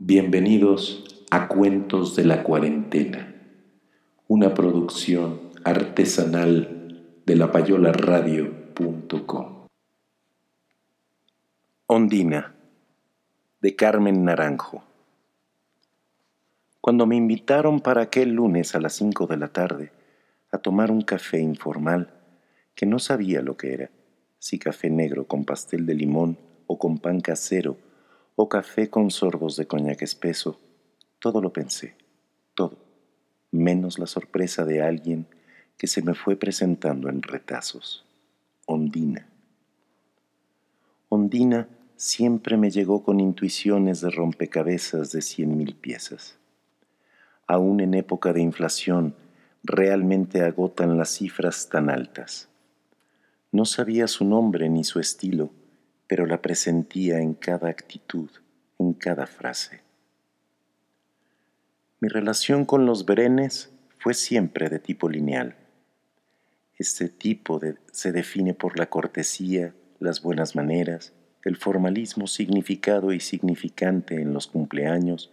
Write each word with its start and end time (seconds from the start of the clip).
Bienvenidos 0.00 1.26
a 1.28 1.48
Cuentos 1.48 2.14
de 2.14 2.24
la 2.24 2.44
Cuarentena, 2.44 3.34
una 4.28 4.54
producción 4.54 5.50
artesanal 5.64 7.04
de 7.26 7.34
lapayolaradio.com. 7.34 9.66
Ondina, 11.86 12.54
de 13.60 13.74
Carmen 13.74 14.24
Naranjo. 14.24 14.84
Cuando 16.80 17.06
me 17.06 17.16
invitaron 17.16 17.80
para 17.80 18.02
aquel 18.02 18.34
lunes 18.34 18.76
a 18.76 18.80
las 18.80 18.92
cinco 18.92 19.26
de 19.26 19.36
la 19.36 19.48
tarde 19.48 19.90
a 20.52 20.58
tomar 20.58 20.92
un 20.92 21.02
café 21.02 21.40
informal, 21.40 22.14
que 22.76 22.86
no 22.86 23.00
sabía 23.00 23.42
lo 23.42 23.56
que 23.56 23.74
era, 23.74 23.90
si 24.38 24.60
café 24.60 24.90
negro 24.90 25.26
con 25.26 25.44
pastel 25.44 25.86
de 25.86 25.94
limón 25.94 26.38
o 26.68 26.78
con 26.78 26.98
pan 26.98 27.20
casero, 27.20 27.87
o 28.40 28.48
café 28.48 28.88
con 28.88 29.10
sorbos 29.10 29.56
de 29.56 29.66
coñac 29.66 30.00
espeso, 30.00 30.60
todo 31.18 31.40
lo 31.40 31.52
pensé, 31.52 31.96
todo, 32.54 32.78
menos 33.50 33.98
la 33.98 34.06
sorpresa 34.06 34.64
de 34.64 34.80
alguien 34.80 35.26
que 35.76 35.88
se 35.88 36.02
me 36.02 36.14
fue 36.14 36.36
presentando 36.36 37.08
en 37.08 37.20
retazos. 37.20 38.06
Ondina. 38.64 39.28
Ondina 41.08 41.68
siempre 41.96 42.56
me 42.56 42.70
llegó 42.70 43.02
con 43.02 43.18
intuiciones 43.18 44.02
de 44.02 44.10
rompecabezas 44.10 45.10
de 45.10 45.20
cien 45.20 45.56
mil 45.56 45.74
piezas. 45.74 46.38
Aún 47.48 47.80
en 47.80 47.92
época 47.94 48.32
de 48.32 48.40
inflación, 48.40 49.16
realmente 49.64 50.42
agotan 50.42 50.96
las 50.96 51.10
cifras 51.10 51.68
tan 51.70 51.90
altas. 51.90 52.48
No 53.50 53.64
sabía 53.64 54.06
su 54.06 54.24
nombre 54.24 54.68
ni 54.68 54.84
su 54.84 55.00
estilo, 55.00 55.50
pero 56.08 56.26
la 56.26 56.42
presentía 56.42 57.20
en 57.20 57.34
cada 57.34 57.68
actitud, 57.68 58.30
en 58.78 58.94
cada 58.94 59.26
frase. 59.26 59.82
Mi 62.00 62.08
relación 62.08 62.64
con 62.64 62.86
los 62.86 63.04
berenes 63.04 63.70
fue 63.98 64.14
siempre 64.14 64.68
de 64.70 64.78
tipo 64.78 65.08
lineal. 65.08 65.54
Este 66.78 67.08
tipo 67.08 67.60
se 67.92 68.12
define 68.12 68.54
por 68.54 68.78
la 68.78 68.86
cortesía, 68.86 69.74
las 70.00 70.22
buenas 70.22 70.56
maneras, 70.56 71.12
el 71.44 71.56
formalismo 71.56 72.26
significado 72.26 73.12
y 73.12 73.20
significante 73.20 74.20
en 74.20 74.32
los 74.32 74.46
cumpleaños, 74.46 75.30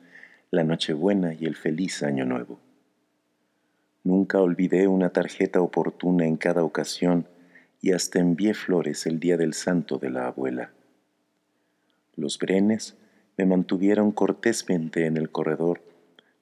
la 0.52 0.64
Nochebuena 0.64 1.34
y 1.34 1.46
el 1.46 1.56
feliz 1.56 2.04
Año 2.04 2.26
Nuevo. 2.26 2.60
Nunca 4.04 4.42
olvidé 4.42 4.88
una 4.88 5.12
tarjeta 5.12 5.62
oportuna 5.62 6.26
en 6.26 6.38
cada 6.38 6.64
ocasión 6.64 7.28
y 7.86 7.92
hasta 7.92 8.18
envié 8.18 8.56
flores 8.56 9.06
el 9.06 9.20
día 9.20 9.38
del 9.38 9.54
santo 9.54 10.00
de 10.00 10.10
la 10.10 10.26
abuela. 10.26 10.72
Los 12.16 12.40
brenes 12.40 12.98
me 13.38 13.46
mantuvieron 13.46 14.12
cortésmente 14.12 15.06
en 15.06 15.18
el 15.18 15.30
corredor 15.30 15.82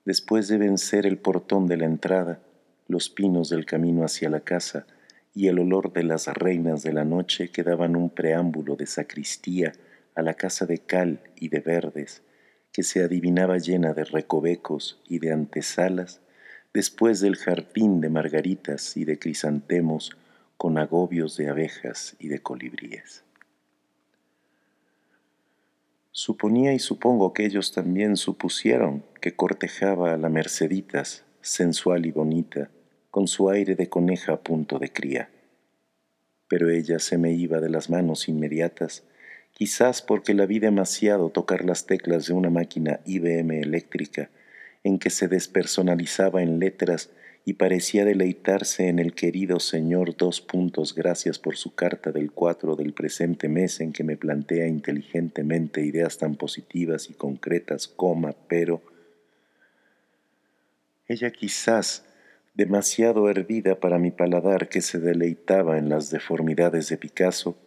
después 0.06 0.48
de 0.48 0.58
vencer 0.58 1.06
el 1.06 1.18
portón 1.18 1.68
de 1.68 1.76
la 1.76 1.84
entrada, 1.84 2.40
los 2.88 3.10
pinos 3.10 3.50
del 3.50 3.66
camino 3.66 4.06
hacia 4.06 4.30
la 4.30 4.40
casa 4.40 4.88
y 5.36 5.50
el 5.50 5.60
olor 5.60 5.92
de 5.92 6.04
las 6.04 6.28
reinas 6.28 6.82
de 6.82 6.94
la 6.94 7.04
noche 7.04 7.50
que 7.50 7.64
daban 7.64 7.98
un 7.98 8.10
preámbulo 8.10 8.78
de 8.78 8.86
sacristía 8.86 9.74
a 10.16 10.22
la 10.22 10.36
casa 10.36 10.66
de 10.66 10.78
cal 10.78 11.20
y 11.36 11.50
de 11.50 11.60
verdes, 11.60 12.22
que 12.72 12.84
se 12.84 13.04
adivinaba 13.04 13.58
llena 13.58 13.94
de 13.94 14.06
recovecos 14.06 15.02
y 15.10 15.20
de 15.20 15.34
antesalas, 15.34 16.22
después 16.74 17.20
del 17.20 17.36
jardín 17.36 18.00
de 18.00 18.08
margaritas 18.08 18.96
y 18.96 19.04
de 19.04 19.20
crisantemos 19.20 20.16
con 20.58 20.78
agobios 20.78 21.38
de 21.38 21.50
abejas 21.50 22.16
y 22.20 22.28
de 22.28 22.42
colibríes. 22.42 23.24
Suponía 26.12 26.74
y 26.74 26.80
supongo 26.80 27.34
que 27.34 27.44
ellos 27.44 27.72
también 27.72 28.18
supusieron 28.18 29.04
que 29.20 29.36
cortejaba 29.36 30.14
a 30.14 30.18
la 30.18 30.30
Merceditas, 30.30 31.26
sensual 31.42 32.06
y 32.06 32.12
bonita, 32.12 32.70
con 33.10 33.28
su 33.28 33.50
aire 33.50 33.76
de 33.76 33.90
coneja 33.90 34.34
a 34.34 34.42
punto 34.42 34.80
de 34.80 34.92
cría. 34.92 35.30
Pero 36.48 36.70
ella 36.70 37.00
se 37.00 37.18
me 37.18 37.34
iba 37.34 37.60
de 37.60 37.70
las 37.70 37.90
manos 37.90 38.30
inmediatas, 38.30 39.04
quizás 39.54 40.02
porque 40.02 40.34
la 40.34 40.46
vi 40.46 40.60
demasiado 40.60 41.30
tocar 41.30 41.66
las 41.66 41.88
teclas 41.88 42.28
de 42.28 42.34
una 42.34 42.52
máquina 42.52 43.00
IBM 43.06 43.60
eléctrica 43.60 44.30
en 44.84 45.00
que 45.00 45.10
se 45.10 45.28
despersonalizaba 45.28 46.44
en 46.44 46.60
letras 46.60 47.10
y 47.46 47.54
parecía 47.54 48.06
deleitarse 48.06 48.88
en 48.88 49.00
el 49.00 49.14
querido 49.14 49.60
señor 49.60 50.16
dos 50.16 50.40
puntos. 50.40 50.96
Gracias 50.96 51.40
por 51.40 51.58
su 51.58 51.76
carta 51.76 52.12
del 52.12 52.32
cuatro 52.32 52.76
del 52.76 52.94
presente 52.94 53.50
mes 53.50 53.82
en 53.82 53.92
que 53.92 54.04
me 54.04 54.16
plantea 54.16 54.68
inteligentemente 54.68 55.86
ideas 55.86 56.18
tan 56.18 56.36
positivas 56.36 57.10
y 57.10 57.14
concretas, 57.14 57.88
coma, 57.88 58.34
pero 58.48 58.82
ella 61.08 61.32
quizás 61.32 62.06
demasiado 62.54 63.30
hervida 63.30 63.80
para 63.80 63.98
mi 63.98 64.12
paladar 64.12 64.70
que 64.70 64.82
se 64.82 65.00
deleitaba 65.00 65.78
en 65.78 65.90
las 65.90 66.12
deformidades 66.12 66.88
de 66.90 66.98
Picasso, 66.98 67.58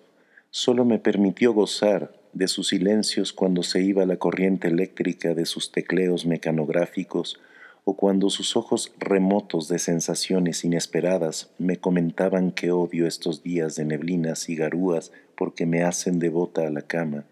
solo 0.51 0.85
me 0.85 0.99
permitió 0.99 1.53
gozar 1.53 2.15
de 2.33 2.49
sus 2.49 2.69
silencios 2.69 3.33
cuando 3.33 3.63
se 3.63 3.83
iba 3.83 4.07
la 4.07 4.17
corriente 4.17 4.69
eléctrica 4.69 5.35
de 5.35 5.45
sus 5.45 5.73
tecleos 5.73 6.25
mecanográficos 6.25 7.41
o 7.89 7.97
cuando 7.97 8.31
sus 8.31 8.57
ojos 8.57 8.93
remotos 8.99 9.69
de 9.69 9.79
sensaciones 9.79 10.65
inesperadas 10.65 11.53
me 11.57 11.77
comentaban 11.77 12.51
que 12.51 12.73
odio 12.73 13.07
estos 13.07 13.45
días 13.45 13.77
de 13.77 13.85
neblinas 13.85 14.49
y 14.49 14.57
garúas 14.57 15.13
porque 15.37 15.67
me 15.67 15.85
hacen 15.85 16.19
devota 16.19 16.67
a 16.67 16.71
la 16.71 16.83
cama, 16.83 17.27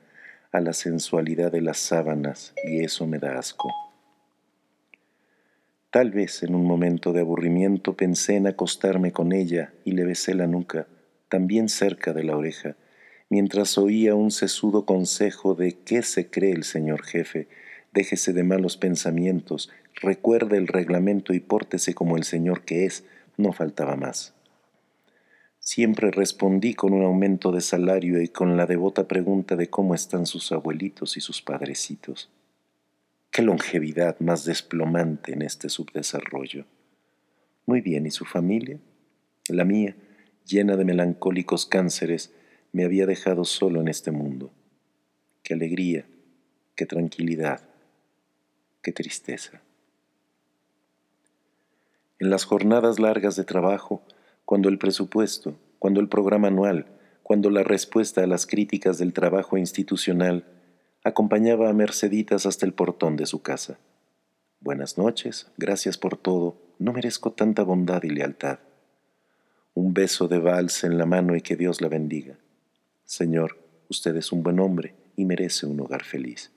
a 0.53 0.61
la 0.61 0.73
sensualidad 0.73 1.51
de 1.51 1.61
las 1.61 1.79
sábanas, 1.79 2.55
y 2.69 2.85
eso 2.85 3.05
me 3.09 3.19
da 3.19 3.37
asco. 3.37 3.69
Tal 5.91 6.13
vez 6.13 6.45
en 6.45 6.55
un 6.55 6.65
momento 6.67 7.13
de 7.13 7.23
aburrimiento 7.23 7.97
pensé 7.97 8.37
en 8.37 8.47
acostarme 8.47 9.11
con 9.11 9.33
ella 9.33 9.75
y 9.85 9.91
le 9.91 10.05
besé 10.05 10.35
la 10.35 10.47
nuca, 10.47 10.87
también 11.29 11.69
cerca 11.69 12.13
de 12.13 12.23
la 12.23 12.37
oreja, 12.37 12.77
mientras 13.29 13.77
oía 13.77 14.15
un 14.15 14.31
sesudo 14.31 14.87
consejo 14.87 15.57
de 15.57 15.73
qué 15.73 16.03
se 16.03 16.31
cree 16.31 16.53
el 16.53 16.63
señor 16.63 17.03
jefe, 17.03 17.49
déjese 17.93 18.33
de 18.33 18.45
malos 18.45 18.77
pensamientos, 18.77 19.71
recuerde 20.01 20.57
el 20.57 20.67
reglamento 20.67 21.33
y 21.33 21.41
pórtese 21.41 21.95
como 21.95 22.17
el 22.17 22.25
señor 22.25 22.65
que 22.65 22.85
es, 22.85 23.05
no 23.37 23.53
faltaba 23.53 23.97
más. 23.97 24.35
Siempre 25.59 26.11
respondí 26.11 26.75
con 26.75 26.93
un 26.93 27.05
aumento 27.05 27.51
de 27.51 27.63
salario 27.63 28.21
y 28.21 28.29
con 28.29 28.57
la 28.57 28.67
devota 28.67 29.09
pregunta 29.09 29.57
de 29.57 29.71
cómo 29.71 29.95
están 29.95 30.27
sus 30.27 30.53
abuelitos 30.53 31.17
y 31.17 31.21
sus 31.21 31.41
padrecitos. 31.41 32.31
Qué 33.31 33.41
longevidad 33.41 34.21
más 34.21 34.45
desplomante 34.45 35.33
en 35.33 35.43
este 35.43 35.71
subdesarrollo. 35.71 36.67
Muy 37.67 37.81
bien, 37.81 38.07
¿y 38.07 38.11
su 38.11 38.27
familia? 38.27 38.79
La 39.49 39.65
mía, 39.65 39.97
llena 40.45 40.77
de 40.77 40.85
melancólicos 40.85 41.65
cánceres, 41.65 42.33
me 42.73 42.85
había 42.85 43.07
dejado 43.07 43.45
solo 43.45 43.81
en 43.81 43.89
este 43.89 44.11
mundo. 44.11 44.53
Qué 45.43 45.55
alegría, 45.55 46.07
qué 46.77 46.85
tranquilidad, 46.87 47.63
qué 48.83 48.93
tristeza. 48.93 49.64
En 52.21 52.31
las 52.31 52.45
jornadas 52.45 53.01
largas 53.01 53.35
de 53.35 53.45
trabajo, 53.45 54.03
cuando 54.45 54.69
el 54.69 54.79
presupuesto, 54.79 55.57
cuando 55.81 56.01
el 56.01 56.09
programa 56.09 56.49
anual, 56.49 56.87
cuando 57.25 57.51
la 57.51 57.65
respuesta 57.65 58.23
a 58.23 58.27
las 58.27 58.47
críticas 58.47 58.99
del 58.99 59.13
trabajo 59.13 59.59
institucional 59.59 60.45
acompañaba 61.03 61.69
a 61.69 61.73
Merceditas 61.73 62.47
hasta 62.47 62.67
el 62.67 62.73
portón 62.73 63.17
de 63.17 63.27
su 63.27 63.43
casa. 63.43 63.79
Buenas 64.61 64.97
noches, 64.97 65.51
gracias 65.57 65.99
por 65.99 66.17
todo, 66.17 66.57
no 66.79 66.93
merezco 66.93 67.33
tanta 67.33 67.65
bondad 67.65 68.03
y 68.05 68.11
lealtad. 68.11 68.61
Un 69.75 69.93
beso 69.93 70.29
de 70.29 70.39
vals 70.39 70.85
en 70.85 70.99
la 70.99 71.07
mano 71.07 71.35
y 71.35 71.41
que 71.41 71.57
Dios 71.57 71.81
la 71.81 71.89
bendiga. 71.89 72.39
Señor, 73.05 73.59
usted 73.91 74.15
es 74.17 74.31
un 74.31 74.43
buen 74.45 74.61
hombre 74.61 74.95
y 75.17 75.25
merece 75.25 75.67
un 75.67 75.81
hogar 75.81 76.05
feliz. 76.05 76.54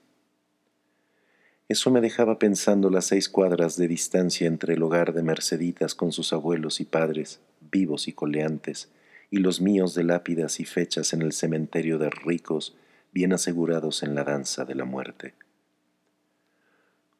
Eso 1.68 1.90
me 1.90 2.00
dejaba 2.00 2.38
pensando 2.38 2.88
las 2.88 3.04
seis 3.04 3.28
cuadras 3.28 3.76
de 3.76 3.88
distancia 3.88 4.46
entre 4.46 4.72
el 4.72 4.82
hogar 4.82 5.12
de 5.12 5.22
Merceditas 5.22 5.94
con 5.94 6.12
sus 6.12 6.32
abuelos 6.32 6.80
y 6.80 6.86
padres, 6.86 7.40
vivos 7.70 8.08
y 8.08 8.12
coleantes, 8.14 8.88
y 9.30 9.40
los 9.40 9.60
míos 9.60 9.94
de 9.94 10.02
lápidas 10.02 10.60
y 10.60 10.64
fechas 10.64 11.12
en 11.12 11.20
el 11.20 11.32
cementerio 11.32 11.98
de 11.98 12.08
ricos 12.08 12.74
bien 13.12 13.34
asegurados 13.34 14.02
en 14.02 14.14
la 14.14 14.24
danza 14.24 14.64
de 14.64 14.74
la 14.74 14.86
muerte. 14.86 15.34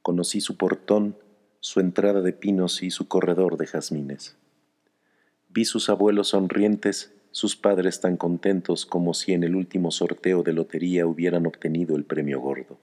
Conocí 0.01 0.41
su 0.41 0.57
portón, 0.57 1.19
su 1.61 1.81
entrada 1.81 2.23
de 2.23 2.33
pinos 2.33 2.83
y 2.83 2.91
su 2.91 3.07
corredor 3.07 3.59
de 3.59 3.67
jazmines. 3.67 4.37
Vi 5.51 5.67
sus 5.67 5.91
abuelos 5.91 6.29
sonrientes, 6.29 7.13
sus 7.33 7.55
padres 7.55 8.01
tan 8.01 8.17
contentos 8.17 8.87
como 8.87 9.13
si 9.13 9.35
en 9.35 9.45
el 9.45 9.55
último 9.55 9.91
sorteo 9.91 10.43
de 10.43 10.55
lotería 10.55 11.07
hubieran 11.07 11.45
obtenido 11.45 11.97
el 11.97 12.05
premio 12.05 12.41
gordo. 12.41 12.79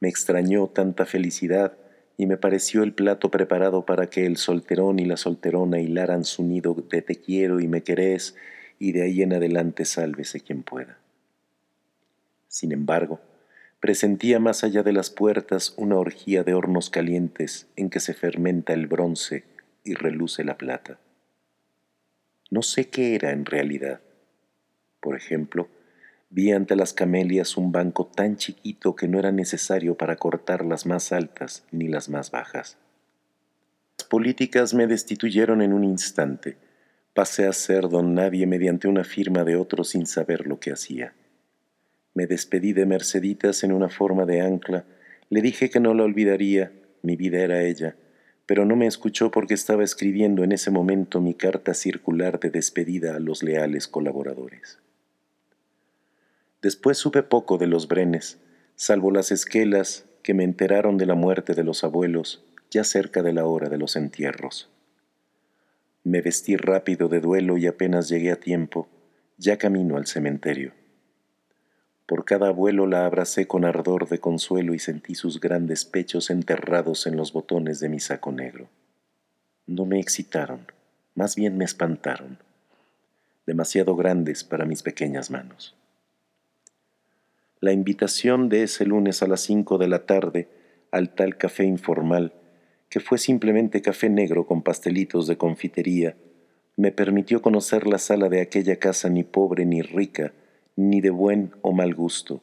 Me 0.00 0.08
extrañó 0.08 0.66
tanta 0.66 1.06
felicidad 1.06 1.76
y 2.16 2.26
me 2.26 2.36
pareció 2.36 2.82
el 2.82 2.92
plato 2.92 3.30
preparado 3.30 3.86
para 3.86 4.10
que 4.10 4.26
el 4.26 4.36
solterón 4.36 4.98
y 4.98 5.04
la 5.04 5.16
solterona 5.16 5.80
hilaran 5.80 6.24
su 6.24 6.42
nido 6.42 6.74
de 6.74 7.02
te 7.02 7.16
quiero 7.16 7.60
y 7.60 7.68
me 7.68 7.82
querés 7.82 8.34
y 8.78 8.92
de 8.92 9.02
ahí 9.02 9.22
en 9.22 9.34
adelante 9.34 9.84
sálvese 9.84 10.40
quien 10.40 10.62
pueda. 10.62 10.98
Sin 12.48 12.72
embargo, 12.72 13.20
presentía 13.78 14.40
más 14.40 14.64
allá 14.64 14.82
de 14.82 14.92
las 14.92 15.10
puertas 15.10 15.74
una 15.76 15.96
orgía 15.96 16.42
de 16.42 16.54
hornos 16.54 16.90
calientes 16.90 17.68
en 17.76 17.90
que 17.90 18.00
se 18.00 18.14
fermenta 18.14 18.72
el 18.72 18.86
bronce 18.86 19.44
y 19.84 19.94
reluce 19.94 20.44
la 20.44 20.58
plata. 20.58 20.98
No 22.50 22.62
sé 22.62 22.88
qué 22.88 23.14
era 23.14 23.30
en 23.30 23.46
realidad. 23.46 24.00
Por 25.00 25.16
ejemplo, 25.16 25.68
Vi 26.32 26.52
ante 26.52 26.76
las 26.76 26.92
camelias 26.92 27.56
un 27.56 27.72
banco 27.72 28.06
tan 28.06 28.36
chiquito 28.36 28.94
que 28.94 29.08
no 29.08 29.18
era 29.18 29.32
necesario 29.32 29.96
para 29.96 30.14
cortar 30.14 30.64
las 30.64 30.86
más 30.86 31.10
altas 31.10 31.64
ni 31.72 31.88
las 31.88 32.08
más 32.08 32.30
bajas. 32.30 32.78
Las 33.98 34.06
políticas 34.06 34.72
me 34.72 34.86
destituyeron 34.86 35.60
en 35.60 35.72
un 35.72 35.82
instante. 35.82 36.56
Pasé 37.14 37.48
a 37.48 37.52
ser 37.52 37.88
don 37.88 38.14
nadie 38.14 38.46
mediante 38.46 38.86
una 38.86 39.02
firma 39.02 39.42
de 39.42 39.56
otro 39.56 39.82
sin 39.82 40.06
saber 40.06 40.46
lo 40.46 40.60
que 40.60 40.70
hacía. 40.70 41.14
Me 42.14 42.28
despedí 42.28 42.74
de 42.74 42.86
Merceditas 42.86 43.64
en 43.64 43.72
una 43.72 43.88
forma 43.88 44.24
de 44.24 44.40
ancla, 44.40 44.84
le 45.30 45.42
dije 45.42 45.68
que 45.68 45.80
no 45.80 45.94
la 45.94 46.04
olvidaría, 46.04 46.72
mi 47.02 47.16
vida 47.16 47.38
era 47.38 47.62
ella, 47.62 47.96
pero 48.46 48.64
no 48.64 48.76
me 48.76 48.86
escuchó 48.86 49.32
porque 49.32 49.54
estaba 49.54 49.82
escribiendo 49.82 50.44
en 50.44 50.52
ese 50.52 50.70
momento 50.70 51.20
mi 51.20 51.34
carta 51.34 51.74
circular 51.74 52.38
de 52.38 52.50
despedida 52.50 53.16
a 53.16 53.20
los 53.20 53.42
leales 53.42 53.88
colaboradores. 53.88 54.78
Después 56.62 56.98
supe 56.98 57.22
poco 57.22 57.56
de 57.56 57.66
los 57.66 57.88
Brenes, 57.88 58.38
salvo 58.76 59.10
las 59.10 59.32
esquelas 59.32 60.04
que 60.22 60.34
me 60.34 60.44
enteraron 60.44 60.98
de 60.98 61.06
la 61.06 61.14
muerte 61.14 61.54
de 61.54 61.64
los 61.64 61.84
abuelos 61.84 62.44
ya 62.70 62.84
cerca 62.84 63.22
de 63.22 63.32
la 63.32 63.46
hora 63.46 63.68
de 63.68 63.78
los 63.78 63.96
entierros. 63.96 64.70
Me 66.04 66.20
vestí 66.22 66.56
rápido 66.56 67.08
de 67.08 67.20
duelo 67.20 67.58
y 67.58 67.66
apenas 67.66 68.08
llegué 68.08 68.30
a 68.30 68.36
tiempo, 68.36 68.88
ya 69.38 69.56
camino 69.56 69.96
al 69.96 70.06
cementerio. 70.06 70.72
Por 72.06 72.24
cada 72.24 72.48
abuelo 72.48 72.86
la 72.86 73.06
abracé 73.06 73.46
con 73.46 73.64
ardor 73.64 74.08
de 74.08 74.18
consuelo 74.18 74.74
y 74.74 74.78
sentí 74.78 75.14
sus 75.14 75.40
grandes 75.40 75.84
pechos 75.84 76.30
enterrados 76.30 77.06
en 77.06 77.16
los 77.16 77.32
botones 77.32 77.80
de 77.80 77.88
mi 77.88 78.00
saco 78.00 78.32
negro. 78.32 78.68
No 79.66 79.86
me 79.86 79.98
excitaron, 79.98 80.66
más 81.14 81.36
bien 81.36 81.56
me 81.56 81.64
espantaron, 81.64 82.38
demasiado 83.46 83.96
grandes 83.96 84.44
para 84.44 84.64
mis 84.64 84.82
pequeñas 84.82 85.30
manos 85.30 85.79
la 87.62 87.72
invitación 87.72 88.48
de 88.48 88.62
ese 88.62 88.86
lunes 88.86 89.22
a 89.22 89.26
las 89.26 89.42
cinco 89.42 89.76
de 89.76 89.86
la 89.86 90.06
tarde 90.06 90.48
al 90.90 91.14
tal 91.14 91.36
café 91.36 91.64
informal, 91.64 92.32
que 92.88 93.00
fue 93.00 93.18
simplemente 93.18 93.82
café 93.82 94.08
negro 94.08 94.46
con 94.46 94.62
pastelitos 94.62 95.26
de 95.26 95.36
confitería, 95.36 96.16
me 96.76 96.90
permitió 96.90 97.42
conocer 97.42 97.86
la 97.86 97.98
sala 97.98 98.30
de 98.30 98.40
aquella 98.40 98.76
casa 98.76 99.10
ni 99.10 99.24
pobre 99.24 99.66
ni 99.66 99.82
rica, 99.82 100.32
ni 100.74 101.02
de 101.02 101.10
buen 101.10 101.52
o 101.60 101.72
mal 101.72 101.94
gusto, 101.94 102.40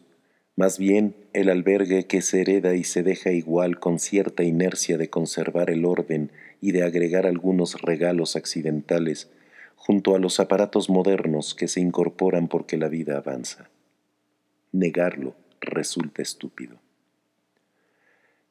más 0.55 0.77
bien 0.77 1.15
el 1.33 1.49
albergue 1.49 2.05
que 2.05 2.21
se 2.21 2.41
hereda 2.41 2.75
y 2.75 2.83
se 2.83 3.01
deja 3.01 3.31
igual 3.31 3.79
con 3.79 3.97
cierta 3.97 4.43
inercia 4.43 4.99
de 4.99 5.09
conservar 5.09 5.71
el 5.71 5.85
orden 5.85 6.31
y 6.61 6.73
de 6.73 6.83
agregar 6.83 7.25
algunos 7.25 7.81
regalos 7.81 8.35
accidentales 8.35 9.31
junto 9.75 10.15
a 10.15 10.19
los 10.19 10.39
aparatos 10.39 10.91
modernos 10.91 11.55
que 11.55 11.67
se 11.67 11.79
incorporan 11.79 12.47
porque 12.47 12.77
la 12.77 12.87
vida 12.87 13.17
avanza 13.17 13.71
negarlo 14.71 15.35
resulta 15.61 16.21
estúpido. 16.21 16.77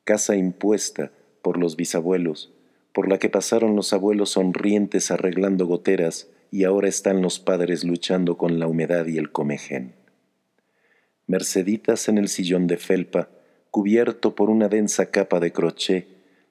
Casa 0.04 0.36
impuesta 0.36 1.12
por 1.42 1.58
los 1.58 1.76
bisabuelos, 1.76 2.52
por 2.92 3.08
la 3.08 3.18
que 3.18 3.28
pasaron 3.28 3.76
los 3.76 3.92
abuelos 3.92 4.30
sonrientes 4.30 5.10
arreglando 5.10 5.66
goteras 5.66 6.28
y 6.50 6.64
ahora 6.64 6.88
están 6.88 7.22
los 7.22 7.38
padres 7.38 7.84
luchando 7.84 8.36
con 8.36 8.58
la 8.58 8.66
humedad 8.66 9.06
y 9.06 9.18
el 9.18 9.32
comején. 9.32 9.94
Merceditas 11.26 12.08
en 12.08 12.18
el 12.18 12.28
sillón 12.28 12.66
de 12.66 12.76
felpa, 12.76 13.28
cubierto 13.70 14.34
por 14.34 14.48
una 14.48 14.68
densa 14.68 15.10
capa 15.10 15.40
de 15.40 15.52
crochet, 15.52 16.06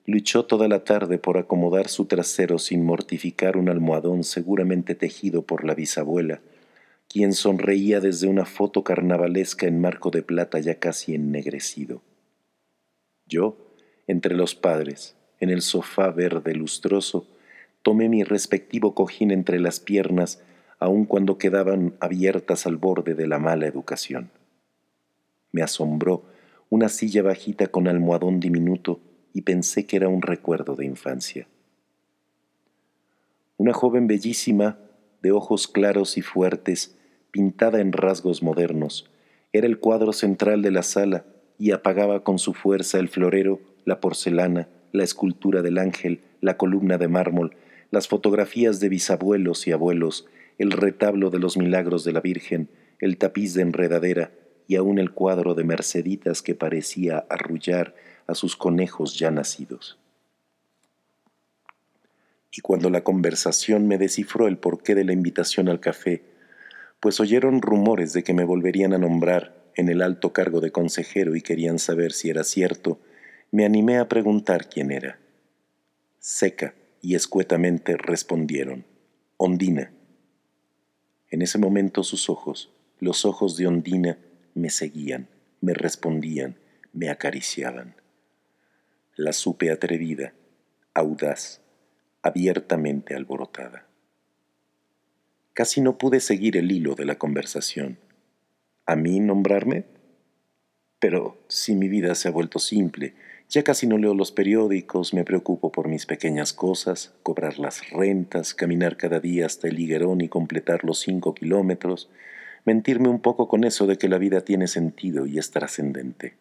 luchó 0.06 0.46
toda 0.46 0.68
la 0.68 0.84
tarde 0.84 1.18
por 1.18 1.38
acomodar 1.38 1.88
su 1.88 2.06
trasero 2.06 2.60
sin 2.60 2.86
mortificar 2.86 3.58
un 3.58 3.70
almohadón 3.70 4.24
seguramente 4.24 4.96
tejido 4.96 5.42
por 5.44 5.64
la 5.64 5.74
bisabuela, 5.74 6.42
quien 7.16 7.32
sonreía 7.32 8.02
desde 8.02 8.28
una 8.28 8.44
foto 8.44 8.84
carnavalesca 8.84 9.68
en 9.68 9.80
marco 9.80 10.12
de 10.12 10.22
plata 10.22 10.60
ya 10.60 10.80
casi 10.80 11.16
ennegrecido. 11.16 12.02
Yo, 13.26 13.56
entre 14.06 14.36
los 14.36 14.54
padres, 14.54 15.16
en 15.40 15.50
el 15.50 15.62
sofá 15.62 16.12
verde 16.12 16.54
lustroso, 16.54 17.26
tomé 17.84 18.10
mi 18.10 18.26
respectivo 18.26 18.94
cojín 18.94 19.32
entre 19.32 19.62
las 19.62 19.80
piernas, 19.80 20.44
aun 20.78 21.06
cuando 21.06 21.38
quedaban 21.38 21.96
abiertas 22.02 22.66
al 22.66 22.76
borde 22.76 23.14
de 23.14 23.28
la 23.28 23.40
mala 23.40 23.66
educación. 23.66 24.30
Me 25.54 25.62
asombró 25.62 26.26
una 26.70 26.90
silla 26.90 27.24
bajita 27.24 27.68
con 27.68 27.88
almohadón 27.88 28.42
diminuto 28.42 29.00
y 29.32 29.44
pensé 29.44 29.86
que 29.86 29.96
era 29.96 30.10
un 30.10 30.22
recuerdo 30.22 30.76
de 30.76 30.84
infancia. 30.84 31.48
Una 33.56 33.72
joven 33.72 34.06
bellísima, 34.06 34.80
de 35.22 35.32
ojos 35.32 35.70
claros 35.70 36.18
y 36.18 36.22
fuertes, 36.22 36.98
pintada 37.36 37.82
en 37.82 37.92
rasgos 37.92 38.42
modernos. 38.42 39.12
Era 39.52 39.68
el 39.68 39.78
cuadro 39.78 40.14
central 40.14 40.62
de 40.62 40.72
la 40.72 40.84
sala 40.84 41.26
y 41.60 41.72
apagaba 41.72 42.24
con 42.24 42.40
su 42.40 42.54
fuerza 42.54 42.98
el 42.98 43.10
florero, 43.10 43.60
la 43.84 44.00
porcelana, 44.00 44.70
la 44.94 45.04
escultura 45.04 45.62
del 45.62 45.78
ángel, 45.78 46.22
la 46.40 46.56
columna 46.56 46.98
de 46.98 47.10
mármol, 47.10 47.58
las 47.92 48.08
fotografías 48.08 48.80
de 48.80 48.88
bisabuelos 48.88 49.68
y 49.68 49.74
abuelos, 49.74 50.28
el 50.60 50.72
retablo 50.72 51.30
de 51.30 51.40
los 51.40 51.58
milagros 51.58 52.06
de 52.06 52.14
la 52.14 52.22
Virgen, 52.22 52.70
el 53.00 53.18
tapiz 53.18 53.54
de 53.54 53.64
enredadera 53.64 54.32
y 54.66 54.78
aún 54.78 54.98
el 54.98 55.12
cuadro 55.12 55.56
de 55.56 55.66
Merceditas 55.66 56.42
que 56.42 56.56
parecía 56.56 57.26
arrullar 57.30 57.96
a 58.28 58.34
sus 58.34 58.56
conejos 58.56 59.20
ya 59.20 59.30
nacidos. 59.30 60.00
Y 62.50 62.62
cuando 62.62 62.90
la 62.90 63.04
conversación 63.04 63.90
me 63.90 63.98
descifró 63.98 64.48
el 64.48 64.58
porqué 64.58 64.96
de 64.96 65.04
la 65.04 65.12
invitación 65.12 65.68
al 65.68 65.82
café, 65.82 66.34
pues 67.00 67.20
oyeron 67.20 67.62
rumores 67.62 68.14
de 68.14 68.24
que 68.24 68.34
me 68.34 68.44
volverían 68.44 68.94
a 68.94 68.98
nombrar 68.98 69.72
en 69.76 69.90
el 69.90 70.02
alto 70.02 70.34
cargo 70.34 70.62
de 70.62 70.72
consejero 70.72 71.36
y 71.36 71.42
querían 71.42 71.80
saber 71.80 72.14
si 72.14 72.30
era 72.30 72.44
cierto, 72.44 73.00
me 73.52 73.66
animé 73.66 73.98
a 73.98 74.08
preguntar 74.08 74.70
quién 74.70 74.92
era. 74.92 75.20
Seca 76.20 76.74
y 77.02 77.16
escuetamente 77.16 77.98
respondieron, 77.98 78.86
Ondina. 79.38 79.92
En 81.30 81.42
ese 81.42 81.58
momento 81.58 82.04
sus 82.04 82.30
ojos, 82.30 82.72
los 83.00 83.26
ojos 83.26 83.58
de 83.58 83.68
Ondina, 83.68 84.18
me 84.54 84.70
seguían, 84.70 85.28
me 85.62 85.74
respondían, 85.74 86.58
me 86.94 87.10
acariciaban. 87.10 87.96
La 89.16 89.34
supe 89.34 89.72
atrevida, 89.72 90.34
audaz, 90.94 91.62
abiertamente 92.22 93.16
alborotada. 93.16 93.86
Casi 95.56 95.80
no 95.80 95.98
pude 95.98 96.20
seguir 96.20 96.58
el 96.58 96.70
hilo 96.70 96.96
de 96.96 97.06
la 97.06 97.16
conversación. 97.16 97.98
¿A 98.86 98.98
mí 98.98 99.22
nombrarme? 99.22 99.86
Pero 101.00 101.46
si 101.48 101.76
mi 101.76 101.88
vida 101.88 102.14
se 102.14 102.28
ha 102.28 102.32
vuelto 102.32 102.60
simple, 102.60 103.14
ya 103.48 103.64
casi 103.64 103.88
no 103.88 103.98
leo 103.98 104.14
los 104.14 104.34
periódicos, 104.34 105.14
me 105.14 105.24
preocupo 105.24 105.72
por 105.72 105.88
mis 105.88 106.06
pequeñas 106.06 106.52
cosas, 106.52 107.14
cobrar 107.24 107.58
las 107.58 107.90
rentas, 107.90 108.54
caminar 108.54 108.98
cada 108.98 109.22
día 109.22 109.46
hasta 109.46 109.70
el 109.70 109.80
higuerón 109.80 110.20
y 110.20 110.28
completar 110.28 110.84
los 110.84 111.00
cinco 111.00 111.34
kilómetros, 111.34 112.10
mentirme 112.66 113.08
un 113.08 113.22
poco 113.22 113.48
con 113.48 113.64
eso 113.64 113.88
de 113.88 113.98
que 113.98 114.10
la 114.10 114.18
vida 114.18 114.42
tiene 114.42 114.68
sentido 114.68 115.26
y 115.26 115.38
es 115.40 115.52
trascendente. 115.52 116.36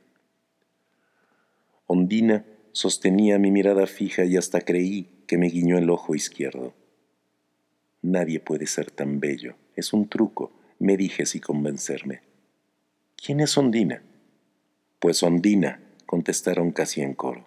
Ondina 1.86 2.44
sostenía 2.72 3.38
mi 3.38 3.52
mirada 3.52 3.86
fija 3.86 4.24
y 4.24 4.36
hasta 4.36 4.60
creí 4.62 5.22
que 5.28 5.38
me 5.38 5.50
guiñó 5.50 5.78
el 5.78 5.88
ojo 5.88 6.16
izquierdo. 6.16 6.74
Nadie 8.04 8.38
puede 8.38 8.66
ser 8.66 8.90
tan 8.90 9.18
bello. 9.18 9.54
Es 9.76 9.94
un 9.94 10.10
truco, 10.10 10.52
me 10.78 10.98
dije 10.98 11.24
sin 11.24 11.40
convencerme. 11.40 12.20
¿Quién 13.16 13.40
es 13.40 13.56
Ondina? 13.56 14.02
Pues 14.98 15.22
Ondina, 15.22 15.80
contestaron 16.04 16.70
casi 16.70 17.00
en 17.00 17.14
coro. 17.14 17.46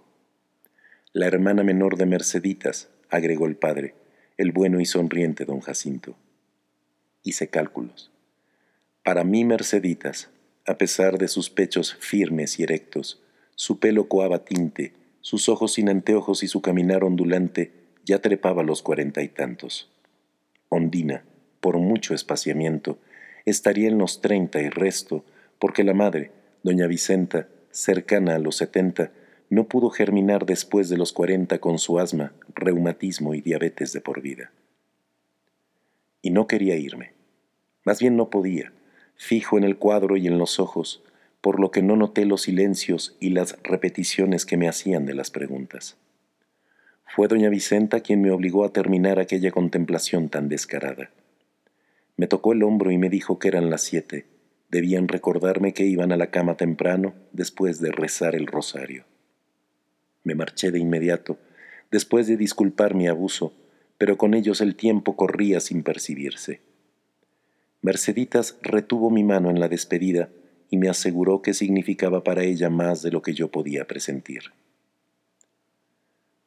La 1.14 1.28
hermana 1.28 1.64
menor 1.64 1.96
de 1.96 2.08
Merceditas, 2.08 2.90
agregó 3.12 3.46
el 3.46 3.56
padre, 3.56 3.94
el 4.36 4.52
bueno 4.52 4.80
y 4.80 4.86
sonriente 4.88 5.46
don 5.46 5.60
Jacinto. 5.60 6.16
Hice 7.22 7.50
cálculos. 7.50 8.10
Para 9.04 9.24
mí 9.24 9.46
Merceditas, 9.46 10.32
a 10.66 10.80
pesar 10.80 11.20
de 11.20 11.28
sus 11.28 11.52
pechos 11.52 11.94
firmes 12.00 12.60
y 12.60 12.64
erectos, 12.64 13.22
Su 13.54 13.80
pelo 13.80 14.08
coaba 14.08 14.44
tinte, 14.44 14.94
sus 15.22 15.50
ojos 15.50 15.74
sin 15.74 15.90
anteojos 15.90 16.42
y 16.42 16.48
su 16.48 16.64
caminar 16.64 17.04
ondulante 17.04 17.74
ya 18.06 18.22
trepaba 18.22 18.64
los 18.64 18.82
cuarenta 18.82 19.22
y 19.22 19.28
tantos. 19.28 19.92
Ondina, 20.70 21.24
por 21.60 21.78
mucho 21.78 22.14
espaciamiento, 22.14 22.98
estaría 23.46 23.88
en 23.88 23.98
los 23.98 24.22
treinta 24.22 24.62
y 24.62 24.70
resto, 24.70 25.24
porque 25.60 25.84
la 25.84 25.94
madre, 25.94 26.32
doña 26.64 26.88
Vicenta, 26.88 27.48
cercana 27.72 28.36
a 28.36 28.40
los 28.40 28.58
setenta, 28.58 29.12
no 29.50 29.68
pudo 29.68 29.90
germinar 29.90 30.46
después 30.46 30.90
de 30.90 30.98
los 30.98 31.14
cuarenta 31.14 31.60
con 31.60 31.80
su 31.80 32.00
asma, 32.00 32.34
reumatismo 32.54 33.34
y 33.34 33.42
diabetes 33.42 33.94
de 33.94 34.02
por 34.02 34.22
vida. 34.22 34.52
Y 36.22 36.32
no 36.32 36.48
quería 36.48 36.76
irme. 36.76 37.14
Más 37.86 38.00
bien 38.00 38.18
no 38.18 38.30
podía, 38.30 38.74
fijo 39.16 39.58
en 39.58 39.64
el 39.64 39.78
cuadro 39.78 40.18
y 40.18 40.28
en 40.28 40.38
los 40.38 40.60
ojos, 40.60 41.02
por 41.40 41.60
lo 41.60 41.72
que 41.72 41.82
no 41.82 41.96
noté 41.96 42.26
los 42.26 42.42
silencios 42.42 43.16
y 43.22 43.30
las 43.30 43.58
repeticiones 43.64 44.46
que 44.46 44.58
me 44.58 44.68
hacían 44.68 45.06
de 45.06 45.14
las 45.14 45.32
preguntas. 45.32 45.96
Fue 47.16 47.28
doña 47.28 47.50
Vicenta 47.50 48.02
quien 48.02 48.22
me 48.22 48.32
obligó 48.32 48.66
a 48.66 48.74
terminar 48.74 49.20
aquella 49.20 49.52
contemplación 49.52 50.30
tan 50.30 50.50
descarada. 50.50 51.10
Me 52.16 52.28
tocó 52.28 52.54
el 52.54 52.64
hombro 52.64 52.92
y 52.92 52.98
me 52.98 53.10
dijo 53.10 53.40
que 53.40 53.48
eran 53.48 53.70
las 53.70 53.84
siete. 53.84 54.26
Debían 54.70 55.08
recordarme 55.08 55.74
que 55.74 55.86
iban 55.86 56.12
a 56.12 56.18
la 56.18 56.32
cama 56.32 56.58
temprano 56.58 57.14
después 57.32 57.80
de 57.80 57.92
rezar 57.92 58.36
el 58.36 58.48
rosario. 58.48 59.06
Me 60.24 60.36
marché 60.36 60.72
de 60.72 60.80
inmediato, 60.80 61.38
después 61.90 62.28
de 62.28 62.38
disculpar 62.38 62.96
mi 62.96 63.08
abuso, 63.08 63.54
pero 63.98 64.18
con 64.18 64.34
ellos 64.34 64.62
el 64.62 64.76
tiempo 64.76 65.16
corría 65.16 65.60
sin 65.60 65.84
percibirse. 65.84 66.60
Merceditas 67.82 68.58
retuvo 68.62 69.10
mi 69.10 69.24
mano 69.24 69.50
en 69.50 69.60
la 69.60 69.70
despedida 69.70 70.30
y 70.70 70.78
me 70.78 70.90
aseguró 70.90 71.42
que 71.42 71.54
significaba 71.54 72.24
para 72.24 72.44
ella 72.44 72.70
más 72.70 73.02
de 73.02 73.12
lo 73.12 73.22
que 73.22 73.34
yo 73.34 73.50
podía 73.50 73.86
presentir. 73.86 74.52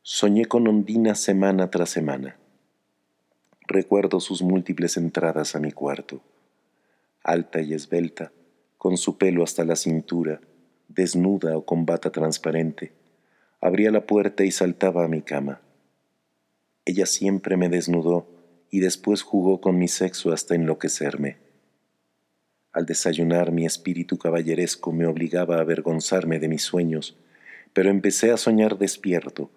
Soñé 0.03 0.47
con 0.47 0.67
Ondina 0.67 1.15
semana 1.15 1.71
tras 1.71 1.91
semana. 1.91 2.39
Recuerdo 3.69 4.19
sus 4.21 4.41
múltiples 4.41 4.97
entradas 4.97 5.55
a 5.55 5.61
mi 5.61 5.73
cuarto, 5.73 6.23
alta 7.23 7.61
y 7.61 7.75
esbelta, 7.75 8.33
con 8.79 8.97
su 8.97 9.19
pelo 9.19 9.45
hasta 9.45 9.63
la 9.63 9.77
cintura, 9.77 10.41
desnuda 10.89 11.55
o 11.55 11.67
con 11.67 11.85
bata 11.85 12.11
transparente, 12.11 12.95
abría 13.61 13.91
la 13.91 14.07
puerta 14.07 14.43
y 14.43 14.51
saltaba 14.51 15.05
a 15.05 15.09
mi 15.09 15.21
cama. 15.21 15.61
Ella 16.87 17.05
siempre 17.05 17.59
me 17.59 17.69
desnudó 17.69 18.27
y 18.71 18.81
después 18.81 19.21
jugó 19.21 19.61
con 19.61 19.77
mi 19.77 19.87
sexo 19.87 20.33
hasta 20.33 20.55
enloquecerme. 20.55 21.37
Al 22.73 22.87
desayunar 22.87 23.53
mi 23.53 23.67
espíritu 23.67 24.17
caballeresco 24.17 24.93
me 24.93 25.07
obligaba 25.07 25.59
a 25.59 25.61
avergonzarme 25.61 26.39
de 26.39 26.49
mis 26.49 26.63
sueños, 26.63 27.19
pero 27.75 27.91
empecé 27.91 28.33
a 28.33 28.39
soñar 28.39 28.79
despierto, 28.79 29.51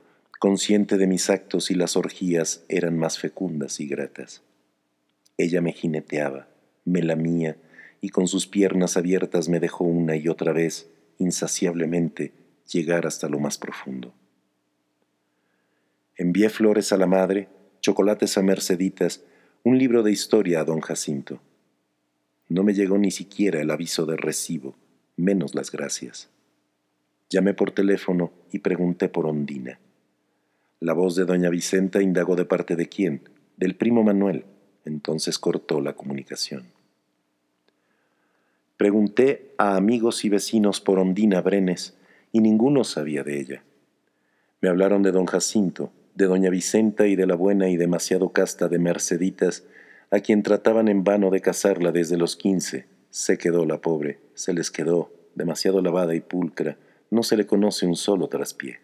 consciente 0.44 0.98
de 0.98 1.08
mis 1.08 1.30
actos 1.30 1.72
y 1.72 1.74
las 1.74 1.96
orgías 1.96 2.66
eran 2.68 3.00
más 3.00 3.18
fecundas 3.18 3.80
y 3.80 3.88
gratas. 3.88 4.42
Ella 5.38 5.62
me 5.62 5.72
jineteaba, 5.72 6.50
me 6.84 7.02
lamía 7.02 7.56
y 8.02 8.10
con 8.10 8.28
sus 8.28 8.46
piernas 8.46 8.98
abiertas 8.98 9.48
me 9.48 9.62
dejó 9.62 9.86
una 9.86 10.18
y 10.18 10.28
otra 10.28 10.52
vez, 10.52 10.90
insaciablemente, 11.18 12.34
llegar 12.70 13.08
hasta 13.08 13.30
lo 13.30 13.40
más 13.40 13.58
profundo. 13.58 14.14
Envié 16.18 16.50
flores 16.50 16.92
a 16.92 16.98
la 16.98 17.08
madre, 17.08 17.48
chocolates 17.80 18.38
a 18.38 18.42
Merceditas, 18.42 19.24
un 19.64 19.78
libro 19.78 20.04
de 20.04 20.12
historia 20.12 20.60
a 20.60 20.66
don 20.66 20.82
Jacinto. 20.82 21.40
No 22.50 22.64
me 22.64 22.74
llegó 22.74 22.98
ni 22.98 23.12
siquiera 23.12 23.62
el 23.62 23.72
aviso 23.72 24.06
de 24.06 24.18
recibo, 24.18 24.76
menos 25.16 25.56
las 25.56 25.72
gracias. 25.72 26.28
Llamé 27.30 27.54
por 27.54 27.72
teléfono 27.72 28.34
y 28.52 28.60
pregunté 28.60 29.08
por 29.08 29.26
Ondina. 29.26 29.80
La 30.84 30.92
voz 30.92 31.16
de 31.16 31.24
doña 31.24 31.50
Vicenta 31.50 32.02
indagó 32.02 32.36
de 32.36 32.44
parte 32.44 32.76
de 32.76 32.90
quién, 32.90 33.22
del 33.56 33.78
primo 33.78 34.04
Manuel, 34.04 34.44
entonces 34.84 35.40
cortó 35.40 35.80
la 35.80 35.94
comunicación. 35.94 36.66
Pregunté 38.76 39.54
a 39.58 39.78
amigos 39.78 40.26
y 40.26 40.30
vecinos 40.30 40.82
por 40.82 41.00
Ondina 41.00 41.40
Brenes, 41.40 41.96
y 42.34 42.42
ninguno 42.42 42.84
sabía 42.84 43.24
de 43.24 43.40
ella. 43.40 43.64
Me 44.60 44.68
hablaron 44.68 45.04
de 45.04 45.14
don 45.14 45.26
Jacinto, 45.26 45.90
de 46.16 46.26
doña 46.26 46.50
Vicenta 46.50 47.08
y 47.08 47.16
de 47.16 47.28
la 47.28 47.36
buena 47.36 47.70
y 47.70 47.78
demasiado 47.78 48.34
casta 48.34 48.68
de 48.68 48.78
Merceditas, 48.78 49.64
a 50.12 50.20
quien 50.20 50.44
trataban 50.44 50.90
en 50.90 51.06
vano 51.06 51.30
de 51.30 51.40
casarla 51.40 51.94
desde 51.94 52.18
los 52.18 52.36
quince. 52.36 52.88
Se 53.10 53.38
quedó 53.38 53.66
la 53.66 53.80
pobre, 53.80 54.20
se 54.34 54.52
les 54.52 54.70
quedó, 54.70 55.14
demasiado 55.34 55.82
lavada 55.82 56.14
y 56.14 56.20
pulcra, 56.20 56.76
no 57.10 57.24
se 57.24 57.38
le 57.38 57.46
conoce 57.46 57.86
un 57.86 57.96
solo 57.96 58.28
traspié. 58.28 58.83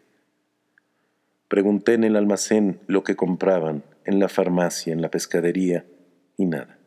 Pregunté 1.50 1.96
en 1.96 2.03
el 2.03 2.15
almacén 2.15 2.79
lo 2.86 3.03
que 3.03 3.15
compraban, 3.15 3.84
en 4.06 4.20
la 4.20 4.29
farmacia, 4.29 4.94
en 4.94 5.01
la 5.01 5.10
pescadería, 5.10 5.84
y 6.38 6.46
nada. 6.46 6.77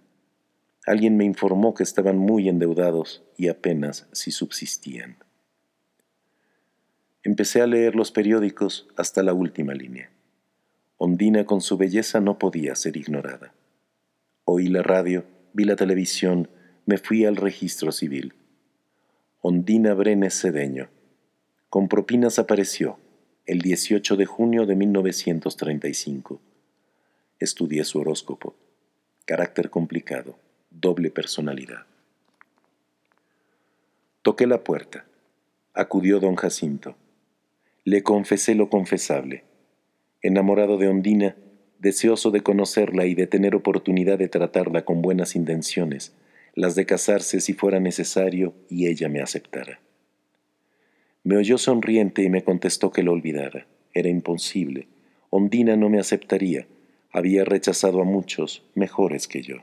Alguien 0.86 1.16
me 1.16 1.24
informó 1.24 1.74
que 1.74 1.82
estaban 1.82 2.16
muy 2.16 2.48
endeudados 2.48 3.24
y 3.36 3.48
apenas 3.48 4.06
si 4.12 4.30
subsistían. 4.30 5.16
Empecé 7.24 7.60
a 7.60 7.66
leer 7.66 7.96
los 7.96 8.12
periódicos 8.12 8.86
hasta 8.96 9.24
la 9.24 9.34
última 9.34 9.74
línea. 9.74 10.10
Ondina 10.96 11.44
con 11.44 11.60
su 11.60 11.76
belleza 11.76 12.20
no 12.20 12.38
podía 12.38 12.76
ser 12.76 12.96
ignorada. 12.96 13.54
Oí 14.44 14.68
la 14.68 14.84
radio, 14.84 15.24
vi 15.52 15.64
la 15.64 15.74
televisión, 15.74 16.48
me 16.86 16.98
fui 16.98 17.24
al 17.24 17.34
registro 17.34 17.90
civil. 17.90 18.34
Ondina 19.40 19.92
Brenes 19.94 20.40
Cedeño. 20.40 20.88
Con 21.68 21.88
propinas 21.88 22.38
apareció 22.38 22.98
el 23.44 23.60
18 23.60 24.16
de 24.16 24.24
junio 24.24 24.66
de 24.66 24.76
1935. 24.76 26.40
Estudié 27.40 27.84
su 27.84 27.98
horóscopo. 27.98 28.54
Carácter 29.24 29.68
complicado, 29.68 30.36
doble 30.70 31.10
personalidad. 31.10 31.86
Toqué 34.22 34.46
la 34.46 34.62
puerta. 34.62 35.06
Acudió 35.74 36.20
don 36.20 36.36
Jacinto. 36.36 36.94
Le 37.84 38.04
confesé 38.04 38.54
lo 38.54 38.70
confesable. 38.70 39.42
Enamorado 40.22 40.78
de 40.78 40.86
Ondina, 40.86 41.34
deseoso 41.80 42.30
de 42.30 42.42
conocerla 42.42 43.06
y 43.06 43.16
de 43.16 43.26
tener 43.26 43.56
oportunidad 43.56 44.18
de 44.18 44.28
tratarla 44.28 44.84
con 44.84 45.02
buenas 45.02 45.34
intenciones, 45.34 46.14
las 46.54 46.76
de 46.76 46.86
casarse 46.86 47.40
si 47.40 47.54
fuera 47.54 47.80
necesario 47.80 48.54
y 48.68 48.86
ella 48.86 49.08
me 49.08 49.20
aceptara. 49.20 49.80
Me 51.24 51.36
oyó 51.36 51.58
sonriente 51.58 52.22
y 52.22 52.28
me 52.28 52.42
contestó 52.44 52.90
que 52.90 53.02
lo 53.02 53.12
olvidara. 53.12 53.66
Era 53.94 54.08
imposible. 54.08 54.88
Ondina 55.30 55.76
no 55.76 55.88
me 55.88 56.00
aceptaría. 56.00 56.66
Había 57.10 57.44
rechazado 57.44 58.00
a 58.00 58.04
muchos 58.04 58.64
mejores 58.74 59.28
que 59.28 59.42
yo. 59.42 59.56